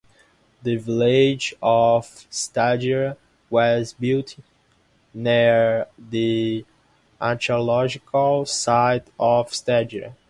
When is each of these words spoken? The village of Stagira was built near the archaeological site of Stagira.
The 0.63 0.77
village 0.77 1.53
of 1.61 2.05
Stagira 2.31 3.17
was 3.51 3.93
built 3.93 4.35
near 5.13 5.85
the 5.95 6.65
archaeological 7.19 8.47
site 8.47 9.07
of 9.19 9.51
Stagira. 9.51 10.15